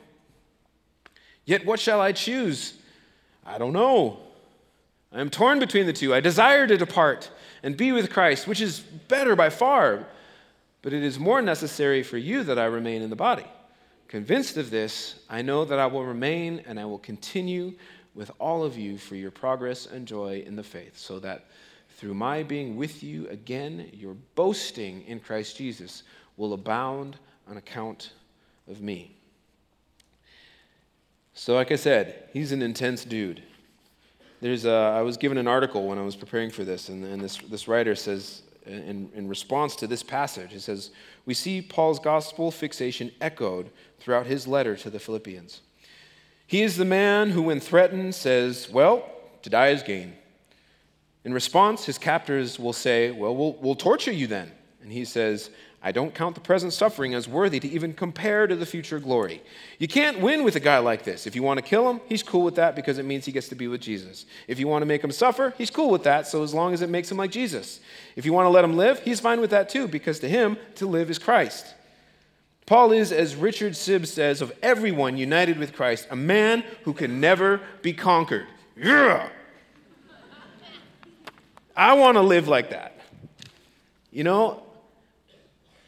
[1.46, 2.74] Yet what shall I choose?
[3.46, 4.20] I don't know.
[5.12, 6.14] I am torn between the two.
[6.14, 7.30] I desire to depart
[7.62, 10.08] and be with Christ, which is better by far.
[10.82, 13.46] But it is more necessary for you that I remain in the body.
[14.08, 17.74] Convinced of this, I know that I will remain and I will continue
[18.16, 21.46] with all of you for your progress and joy in the faith, so that
[21.98, 26.04] through my being with you again, your boasting in Christ Jesus
[26.38, 28.14] will abound on account
[28.68, 29.18] of me.
[31.44, 33.44] So, like I said, he's an intense dude.
[34.40, 37.22] There's a, I was given an article when I was preparing for this, and, and
[37.22, 40.92] this, this writer says, in, in response to this passage, he says,
[41.26, 45.60] We see Paul's gospel fixation echoed throughout his letter to the Philippians.
[46.48, 49.06] He is the man who, when threatened, says, Well,
[49.42, 50.14] to die is gain.
[51.26, 54.50] In response, his captors will say, Well, we'll, we'll torture you then.
[54.82, 55.50] And he says,
[55.86, 59.44] I don't count the present suffering as worthy to even compare to the future glory.
[59.80, 61.28] You can't win with a guy like this.
[61.28, 63.50] If you want to kill him, he's cool with that because it means he gets
[63.50, 64.26] to be with Jesus.
[64.48, 66.82] If you want to make him suffer, he's cool with that, so as long as
[66.82, 67.82] it makes him like Jesus.
[68.16, 70.56] If you want to let him live, he's fine with that too because to him,
[70.76, 71.76] to live is Christ.
[72.66, 77.20] Paul is, as Richard Sibbes says, of everyone united with Christ, a man who can
[77.20, 78.48] never be conquered.
[78.78, 79.28] Yeah!
[81.76, 82.98] I want to live like that.
[84.12, 84.63] You know,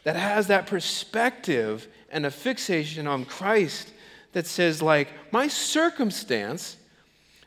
[0.06, 3.92] that has that perspective and a fixation on Christ
[4.32, 6.78] that says, like, my circumstance,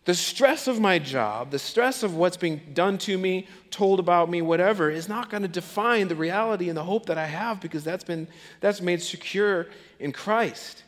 [0.05, 4.29] the stress of my job, the stress of what's being done to me, told about
[4.29, 7.61] me, whatever, is not going to define the reality and the hope that I have
[7.61, 8.27] because that's been
[8.61, 9.69] that's made secure
[10.01, 10.83] in Christ.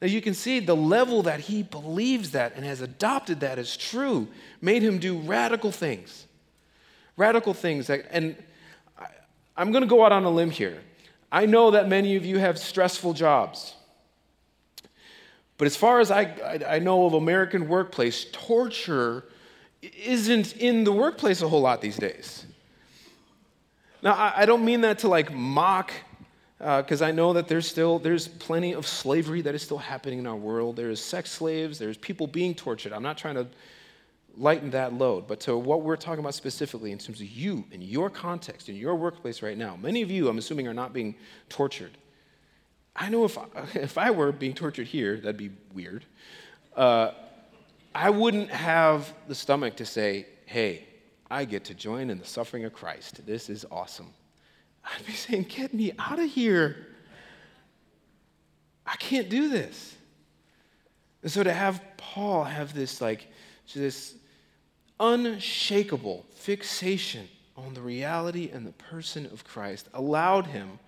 [0.00, 3.76] Now you can see the level that he believes that and has adopted that as
[3.76, 4.26] true
[4.60, 6.26] made him do radical things.
[7.16, 8.36] Radical things that and
[9.56, 10.80] I'm going to go out on a limb here.
[11.34, 13.74] I know that many of you have stressful jobs.
[15.58, 19.24] But as far as I, I, I, know of American workplace, torture
[19.82, 22.46] isn't in the workplace a whole lot these days.
[24.00, 25.90] Now, I, I don't mean that to like mock,
[26.58, 30.20] because uh, I know that there's still there's plenty of slavery that is still happening
[30.20, 30.76] in our world.
[30.76, 31.80] There's sex slaves.
[31.80, 32.92] There's people being tortured.
[32.92, 33.48] I'm not trying to
[34.36, 35.26] lighten that load.
[35.26, 38.76] But to what we're talking about specifically in terms of you and your context, in
[38.76, 41.14] your workplace right now, many of you, I'm assuming, are not being
[41.48, 41.96] tortured.
[42.96, 43.38] I know if,
[43.74, 46.04] if I were being tortured here, that'd be weird.
[46.76, 47.12] Uh,
[47.94, 50.84] I wouldn't have the stomach to say, hey,
[51.30, 53.24] I get to join in the suffering of Christ.
[53.26, 54.12] This is awesome.
[54.84, 56.88] I'd be saying, get me out of here.
[58.86, 59.96] I can't do this.
[61.22, 63.28] And so to have Paul have this like
[63.74, 64.14] this
[65.00, 70.78] unshakable fixation on the reality and the person of Christ allowed him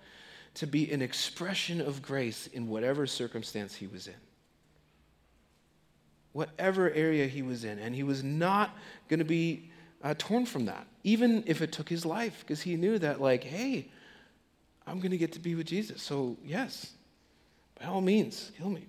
[0.55, 4.15] to be an expression of grace in whatever circumstance he was in.
[6.33, 7.79] Whatever area he was in.
[7.79, 8.75] And he was not
[9.07, 9.69] going to be
[10.03, 13.43] uh, torn from that, even if it took his life, because he knew that, like,
[13.43, 13.87] hey,
[14.85, 16.01] I'm going to get to be with Jesus.
[16.01, 16.93] So, yes,
[17.79, 18.85] by all means, kill me.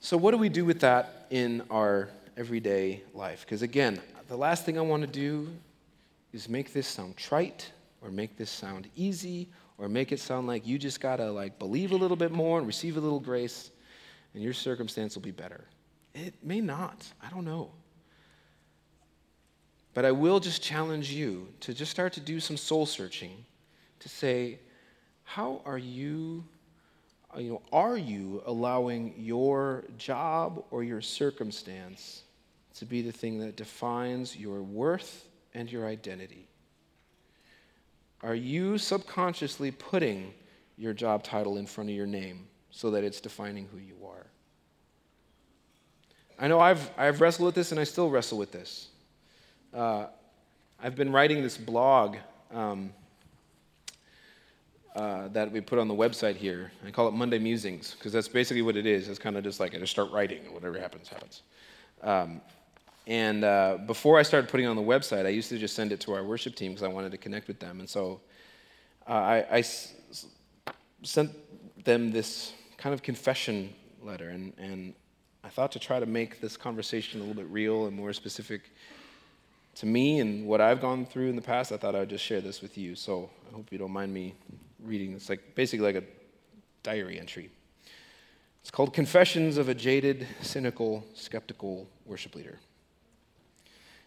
[0.00, 3.44] So, what do we do with that in our everyday life?
[3.44, 5.48] Because again, the last thing I want to do
[6.32, 10.66] is make this sound trite or make this sound easy or make it sound like
[10.66, 13.70] you just got to like believe a little bit more and receive a little grace
[14.34, 15.64] and your circumstance will be better.
[16.14, 17.06] It may not.
[17.22, 17.70] I don't know.
[19.94, 23.44] But I will just challenge you to just start to do some soul searching
[24.00, 24.58] to say,
[25.24, 26.44] how are you,
[27.38, 32.22] you know, are you allowing your job or your circumstance
[32.74, 36.48] to be the thing that defines your worth and your identity?
[38.22, 40.32] Are you subconsciously putting
[40.76, 44.26] your job title in front of your name so that it's defining who you are?
[46.38, 48.88] I know I've, I've wrestled with this and I still wrestle with this.
[49.72, 50.06] Uh,
[50.82, 52.16] I've been writing this blog
[52.52, 52.92] um,
[54.96, 56.72] uh, that we put on the website here.
[56.86, 59.08] I call it Monday Musings because that's basically what it is.
[59.08, 61.42] It's kind of just like I just start writing and whatever happens, happens.
[62.02, 62.40] Um,
[63.06, 65.92] and uh, before I started putting it on the website, I used to just send
[65.92, 67.80] it to our worship team because I wanted to connect with them.
[67.80, 68.20] And so
[69.06, 69.92] uh, I, I s-
[71.02, 71.30] sent
[71.84, 74.30] them this kind of confession letter.
[74.30, 74.94] And, and
[75.44, 78.70] I thought to try to make this conversation a little bit real and more specific
[79.74, 82.24] to me and what I've gone through in the past, I thought I would just
[82.24, 82.94] share this with you.
[82.94, 84.34] So I hope you don't mind me
[84.82, 85.12] reading.
[85.12, 86.06] It's like basically like a
[86.82, 87.50] diary entry.
[88.60, 92.58] It's called Confessions of a Jaded, Cynical, Skeptical Worship Leader.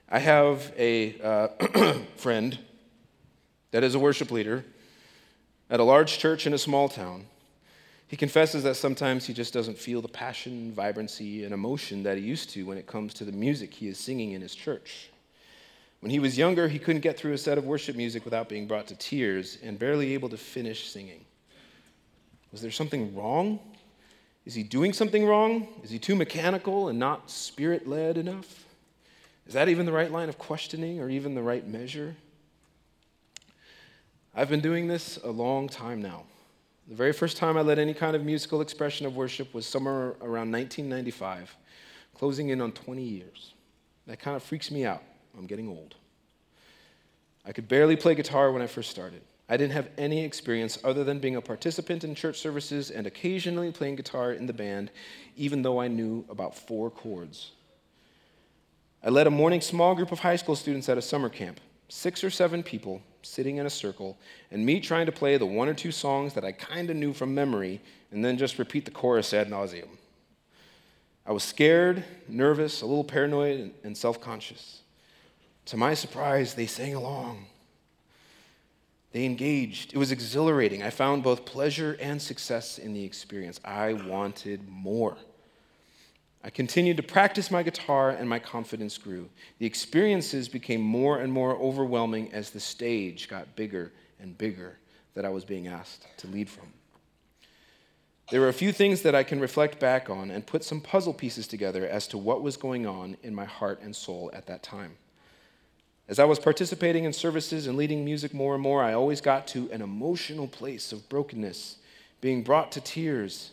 [0.10, 2.58] I have a uh, friend
[3.72, 4.66] that is a worship leader
[5.70, 7.26] at a large church in a small town.
[8.08, 12.24] He confesses that sometimes he just doesn't feel the passion, vibrancy, and emotion that he
[12.24, 15.12] used to when it comes to the music he is singing in his church.
[16.00, 18.68] When he was younger, he couldn't get through a set of worship music without being
[18.68, 21.26] brought to tears and barely able to finish singing.
[22.52, 23.60] Was there something wrong?
[24.46, 25.68] Is he doing something wrong?
[25.84, 28.66] Is he too mechanical and not spirit led enough?
[29.46, 32.16] Is that even the right line of questioning or even the right measure?
[34.34, 36.24] I've been doing this a long time now.
[36.88, 40.16] The very first time I led any kind of musical expression of worship was somewhere
[40.22, 41.56] around 1995,
[42.16, 43.54] closing in on 20 years.
[44.08, 45.04] That kind of freaks me out.
[45.38, 45.96] I'm getting old.
[47.46, 49.22] I could barely play guitar when I first started.
[49.50, 53.72] I didn't have any experience other than being a participant in church services and occasionally
[53.72, 54.92] playing guitar in the band,
[55.36, 57.52] even though I knew about four chords.
[59.04, 62.24] I led a morning small group of high school students at a summer camp, six
[62.24, 64.18] or seven people sitting in a circle,
[64.52, 67.14] and me trying to play the one or two songs that I kind of knew
[67.14, 69.90] from memory and then just repeat the chorus ad nauseum.
[71.26, 74.82] I was scared, nervous, a little paranoid, and self conscious.
[75.70, 77.46] To my surprise, they sang along.
[79.12, 79.94] They engaged.
[79.94, 80.82] It was exhilarating.
[80.82, 83.60] I found both pleasure and success in the experience.
[83.64, 85.16] I wanted more.
[86.44, 89.30] I continued to practice my guitar, and my confidence grew.
[89.60, 94.80] The experiences became more and more overwhelming as the stage got bigger and bigger
[95.14, 96.74] that I was being asked to lead from.
[98.32, 101.14] There were a few things that I can reflect back on and put some puzzle
[101.14, 104.64] pieces together as to what was going on in my heart and soul at that
[104.64, 104.98] time.
[106.10, 109.46] As I was participating in services and leading music more and more, I always got
[109.50, 111.78] to an emotional place of brokenness,
[112.20, 113.52] being brought to tears.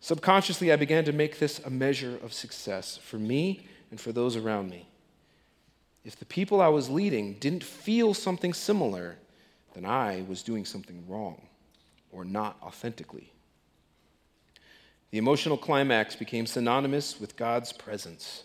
[0.00, 4.36] Subconsciously, I began to make this a measure of success for me and for those
[4.36, 4.88] around me.
[6.04, 9.16] If the people I was leading didn't feel something similar,
[9.72, 11.40] then I was doing something wrong
[12.12, 13.32] or not authentically.
[15.12, 18.44] The emotional climax became synonymous with God's presence.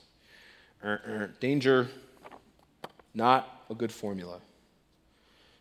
[0.82, 1.90] Uh-uh, danger,
[3.16, 4.40] not a good formula.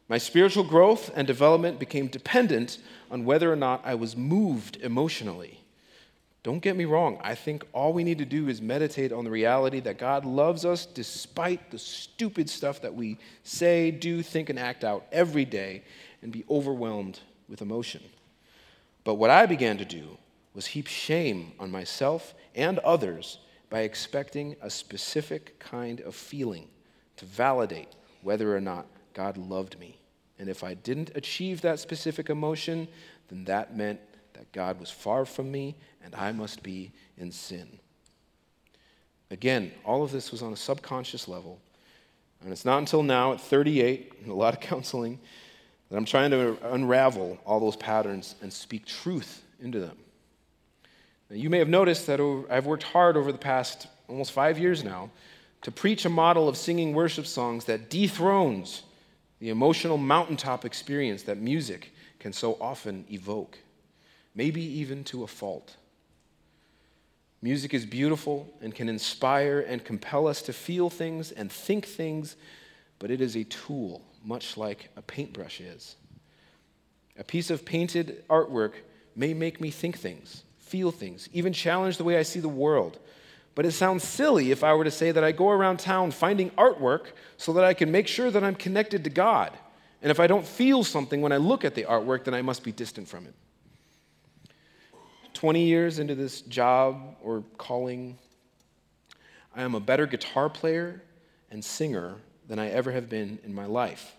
[0.09, 2.79] My spiritual growth and development became dependent
[3.11, 5.61] on whether or not I was moved emotionally.
[6.43, 9.31] Don't get me wrong, I think all we need to do is meditate on the
[9.31, 14.59] reality that God loves us despite the stupid stuff that we say, do, think, and
[14.59, 15.83] act out every day
[16.21, 18.03] and be overwhelmed with emotion.
[19.05, 20.19] But what I began to do
[20.53, 23.38] was heap shame on myself and others
[23.71, 26.69] by expecting a specific kind of feeling
[27.16, 27.88] to validate
[28.22, 29.98] whether or not God loved me.
[30.38, 32.88] And if I didn't achieve that specific emotion,
[33.29, 34.00] then that meant
[34.33, 37.79] that God was far from me and I must be in sin.
[39.31, 41.61] Again, all of this was on a subconscious level.
[42.42, 45.18] And it's not until now, at 38, and a lot of counseling,
[45.90, 49.96] that I'm trying to unravel all those patterns and speak truth into them.
[51.30, 52.20] Now, you may have noticed that
[52.51, 55.11] I've worked hard over the past almost five years now
[55.65, 58.83] to preach a model of singing worship songs that dethrones
[59.41, 63.59] the emotional mountaintop experience that music can so often evoke,
[64.35, 65.77] maybe even to a fault.
[67.41, 72.37] Music is beautiful and can inspire and compel us to feel things and think things,
[72.99, 75.97] but it is a tool, much like a paintbrush is.
[77.19, 78.73] A piece of painted artwork
[79.17, 82.99] may make me think things, feel things, even challenge the way I see the world,
[83.55, 86.50] But it sounds silly if I were to say that I go around town finding
[86.50, 89.52] artwork so that I can make sure that I'm connected to God.
[90.02, 92.64] And if I don't feel something when I look at the artwork, then I must
[92.64, 93.34] be distant from it.
[95.34, 98.18] 20 years into this job or calling,
[99.55, 101.02] I am a better guitar player
[101.50, 102.16] and singer
[102.48, 104.16] than I ever have been in my life.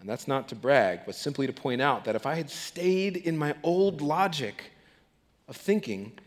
[0.00, 3.16] And that's not to brag, but simply to point out that if I had stayed
[3.16, 4.72] in my old logic
[5.48, 6.18] of thinking,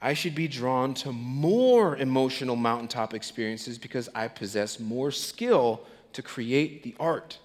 [0.00, 5.82] I should be drawn to more emotional mountaintop experiences because I possess more skill
[6.12, 7.38] to create the art.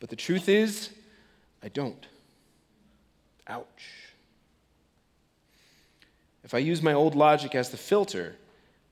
[0.00, 0.90] But the truth is,
[1.62, 2.06] I don't.
[3.46, 4.04] Ouch.
[6.44, 8.36] If I use my old logic as the filter,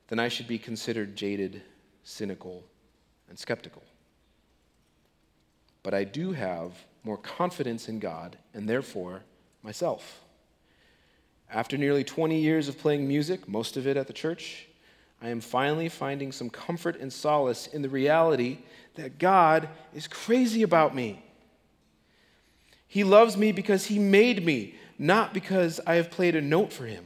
[0.09, 1.63] then I should be considered jaded,
[2.05, 2.65] cynical,
[3.29, 3.83] and skeptical.
[5.83, 6.73] But I do have
[7.03, 9.23] more confidence in God and therefore
[9.63, 10.21] myself.
[11.53, 14.67] After nearly 20 years of playing music, most of it at the church,
[15.21, 18.59] I am finally finding some comfort and solace in the reality
[18.95, 21.23] that God is crazy about me.
[22.89, 26.87] He loves me because He made me, not because I have played a note for
[26.87, 27.05] Him.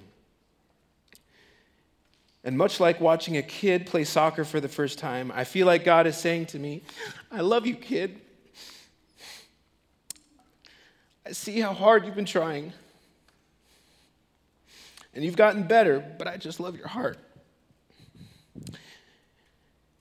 [2.44, 5.84] And much like watching a kid play soccer for the first time, I feel like
[5.84, 6.84] God is saying to me,
[7.32, 8.20] I love you, kid.
[11.26, 12.72] I see how hard you've been trying
[15.16, 17.16] and you've gotten better, but I just love your heart.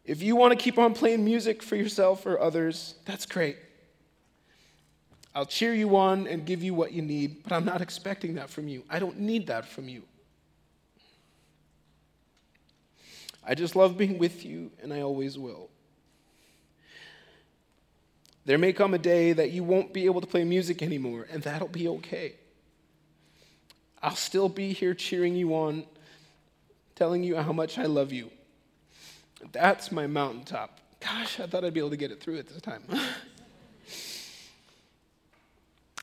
[0.03, 3.55] If you want to keep on playing music for yourself or others, that's great.
[5.33, 8.49] I'll cheer you on and give you what you need, but I'm not expecting that
[8.49, 8.83] from you.
[8.89, 10.03] I don't need that from you.
[13.41, 15.69] I just love being with you, and I always will.
[18.43, 21.41] There may come a day that you won't be able to play music anymore, and
[21.41, 22.35] that'll be okay.
[24.05, 25.83] I'll still be here cheering you on,
[26.93, 28.29] telling you how much I love you.
[29.51, 30.79] That's my mountaintop.
[30.99, 32.83] Gosh, I thought I'd be able to get it through at this time.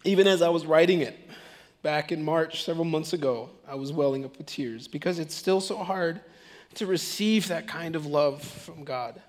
[0.04, 1.16] Even as I was writing it
[1.84, 5.60] back in March, several months ago, I was welling up with tears because it's still
[5.60, 6.20] so hard
[6.74, 9.22] to receive that kind of love from God.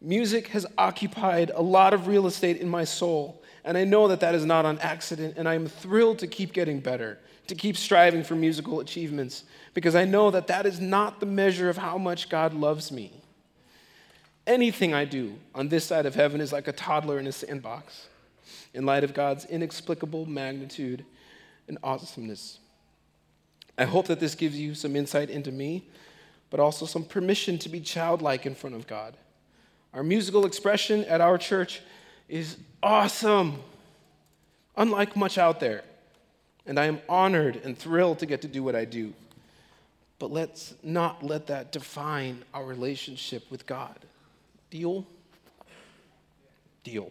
[0.00, 4.18] Music has occupied a lot of real estate in my soul, and I know that
[4.18, 7.20] that is not on accident, and I am thrilled to keep getting better
[7.52, 9.44] to keep striving for musical achievements
[9.74, 13.12] because I know that that is not the measure of how much God loves me.
[14.46, 18.08] Anything I do on this side of heaven is like a toddler in a sandbox
[18.72, 21.04] in light of God's inexplicable magnitude
[21.68, 22.58] and awesomeness.
[23.76, 25.84] I hope that this gives you some insight into me,
[26.48, 29.14] but also some permission to be childlike in front of God.
[29.92, 31.82] Our musical expression at our church
[32.30, 33.58] is awesome,
[34.74, 35.84] unlike much out there
[36.66, 39.12] and I am honored and thrilled to get to do what I do.
[40.18, 43.98] But let's not let that define our relationship with God.
[44.70, 45.04] Deal?
[46.84, 47.10] Deal.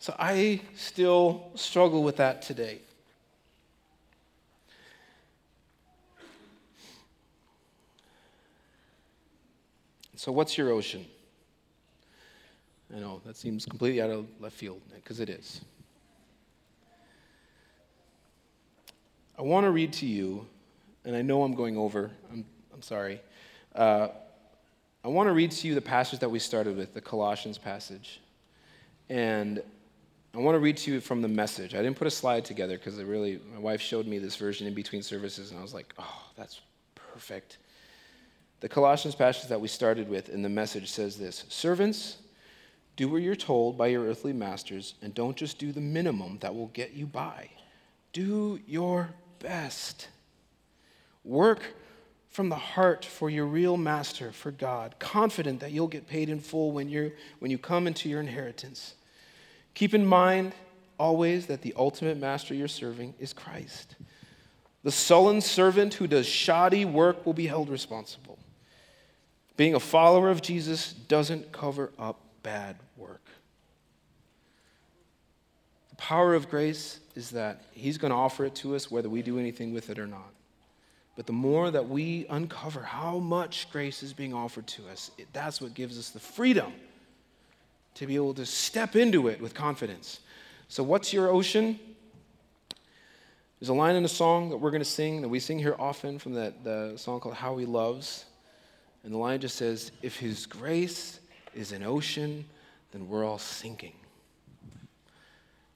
[0.00, 2.80] So I still struggle with that today.
[10.16, 11.06] So, what's your ocean?
[12.94, 15.62] I know that seems completely out of left field, because it is.
[19.40, 20.46] I want to read to you,
[21.06, 23.22] and I know I'm going over, I'm, I'm sorry.
[23.74, 24.08] Uh,
[25.02, 28.20] I want to read to you the passage that we started with, the Colossians passage.
[29.08, 29.62] And
[30.34, 31.74] I want to read to you from the message.
[31.74, 34.66] I didn't put a slide together because I really, my wife showed me this version
[34.66, 36.60] in between services, and I was like, oh, that's
[36.94, 37.56] perfect.
[38.60, 42.18] The Colossians passage that we started with in the message says this Servants,
[42.96, 46.54] do what you're told by your earthly masters, and don't just do the minimum that
[46.54, 47.48] will get you by.
[48.12, 49.08] Do your
[49.40, 50.08] best.
[51.24, 51.74] Work
[52.28, 56.38] from the heart for your real master, for God, confident that you'll get paid in
[56.38, 58.94] full when, you when you come into your inheritance.
[59.74, 60.52] Keep in mind
[60.98, 63.96] always that the ultimate master you're serving is Christ.
[64.84, 68.38] The sullen servant who does shoddy work will be held responsible.
[69.56, 73.19] Being a follower of Jesus doesn't cover up bad work
[76.00, 79.38] power of grace is that He's going to offer it to us whether we do
[79.38, 80.32] anything with it or not.
[81.14, 85.28] But the more that we uncover how much grace is being offered to us, it,
[85.32, 86.72] that's what gives us the freedom
[87.94, 90.20] to be able to step into it with confidence.
[90.68, 91.78] So, what's your ocean?
[93.58, 95.76] There's a line in a song that we're going to sing that we sing here
[95.78, 98.24] often from that the song called How He Loves.
[99.04, 101.20] And the line just says, If His grace
[101.54, 102.46] is an ocean,
[102.92, 103.99] then we're all sinking.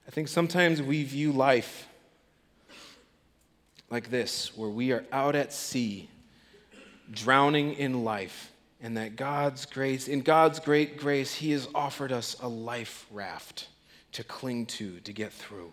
[0.06, 1.86] I think sometimes we view life
[3.90, 6.08] like this, where we are out at sea,
[7.10, 8.52] drowning in life,
[8.82, 13.68] and that God's grace, in God's great grace, He has offered us a life raft
[14.12, 15.72] to cling to, to get through.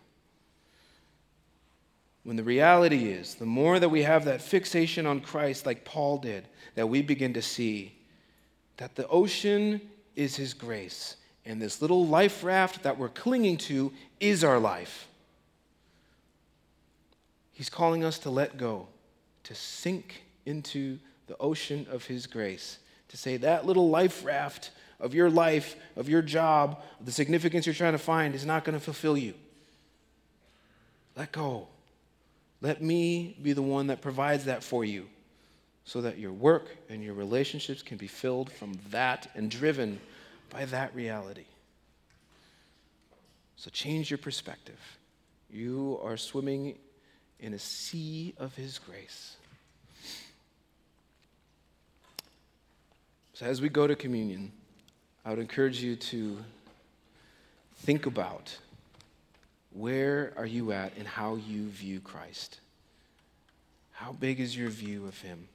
[2.24, 6.20] When the reality is, the more that we have that fixation on Christ, like Paul
[6.20, 7.94] did, that we begin to see
[8.78, 9.82] that the ocean
[10.16, 15.08] is His grace, and this little life raft that we're clinging to is our life.
[17.52, 18.88] He's calling us to let go,
[19.44, 22.80] to sink into the ocean of His grace,
[23.10, 27.66] to say that little life raft of your life, of your job, of the significance
[27.66, 29.34] you're trying to find is not going to fulfill you.
[31.18, 31.68] Let go.
[32.62, 35.08] Let me be the one that provides that for you
[35.84, 40.00] so that your work and your relationships can be filled from that and driven
[40.52, 41.46] by that reality.
[43.56, 44.80] So change your perspective.
[45.50, 46.76] You are swimming
[47.40, 49.36] in a sea of His grace.
[53.34, 54.52] So, as we go to communion,
[55.26, 56.38] I would encourage you to
[57.78, 58.56] think about
[59.72, 62.60] where are you at and how you view Christ?
[63.94, 65.48] How big is your view of Him?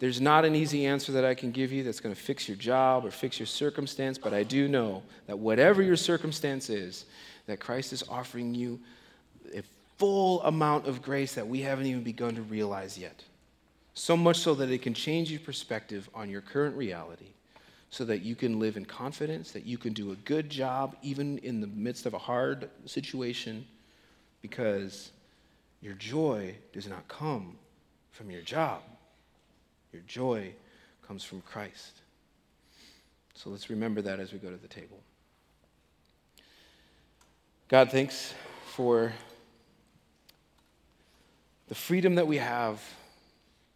[0.00, 2.56] There's not an easy answer that I can give you that's going to fix your
[2.56, 7.06] job or fix your circumstance, but I do know that whatever your circumstance is,
[7.46, 8.80] that Christ is offering you
[9.54, 9.62] a
[9.98, 13.22] full amount of grace that we haven't even begun to realize yet.
[13.94, 17.28] So much so that it can change your perspective on your current reality
[17.90, 21.38] so that you can live in confidence, that you can do a good job even
[21.38, 23.64] in the midst of a hard situation
[24.42, 25.12] because
[25.80, 27.56] your joy does not come
[28.10, 28.82] from your job.
[29.94, 30.52] Your joy
[31.06, 31.92] comes from Christ.
[33.34, 34.98] So let's remember that as we go to the table.
[37.68, 38.34] God, thanks
[38.66, 39.12] for
[41.68, 42.82] the freedom that we have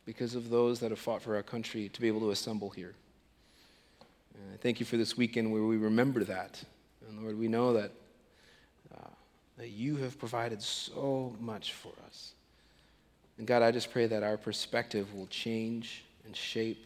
[0.06, 2.96] because of those that have fought for our country to be able to assemble here.
[4.34, 6.60] And I thank you for this weekend where we remember that.
[7.08, 7.92] And Lord, we know that,
[8.92, 9.10] uh,
[9.56, 12.32] that you have provided so much for us.
[13.38, 16.84] And God, I just pray that our perspective will change and shape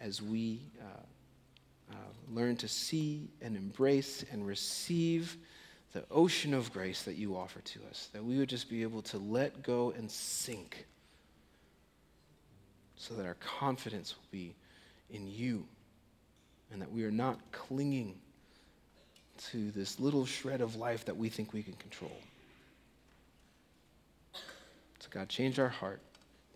[0.00, 1.94] as we uh, uh,
[2.32, 5.36] learn to see and embrace and receive
[5.92, 9.02] the ocean of grace that you offer to us, that we would just be able
[9.02, 10.86] to let go and sink
[12.96, 14.54] so that our confidence will be
[15.10, 15.66] in you
[16.72, 18.14] and that we are not clinging
[19.50, 22.16] to this little shred of life that we think we can control.
[24.32, 26.00] So, God, change our heart,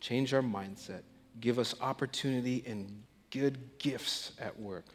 [0.01, 1.03] change our mindset,
[1.41, 4.87] give us opportunity and good gifts at work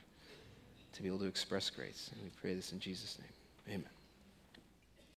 [0.93, 2.09] to be able to express grace.
[2.13, 3.75] And we pray this in Jesus' name.
[3.75, 3.98] Amen.